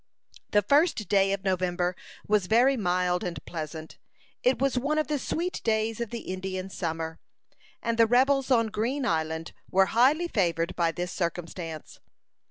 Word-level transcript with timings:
The 0.49 0.63
first 0.63 1.07
day 1.09 1.31
of 1.31 1.43
November 1.43 1.95
was 2.25 2.47
very 2.47 2.75
mild 2.75 3.23
and 3.23 3.37
pleasant. 3.45 3.99
It 4.41 4.57
was 4.57 4.75
one 4.75 4.97
of 4.97 5.05
the 5.09 5.19
sweet 5.19 5.61
days 5.63 6.01
of 6.01 6.09
the 6.09 6.21
Indian 6.21 6.71
summer, 6.71 7.19
and 7.83 7.99
the 7.99 8.07
rebels 8.07 8.49
on 8.49 8.69
Green 8.69 9.05
Island 9.05 9.51
were 9.69 9.85
highly 9.93 10.27
favored 10.27 10.75
by 10.75 10.91
this 10.91 11.11
circumstance. 11.11 11.99